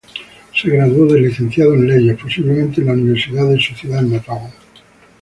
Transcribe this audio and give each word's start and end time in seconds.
Se 0.55 0.67
graduó 0.67 1.05
de 1.13 1.19
Licenciado 1.21 1.75
en 1.75 1.87
Leyes, 1.87 2.17
posiblemente 2.19 2.81
en 2.81 2.87
la 2.87 2.93
Universidad 2.93 3.47
de 3.49 3.61
su 3.61 3.75
ciudad 3.75 4.01
natal. 4.01 4.51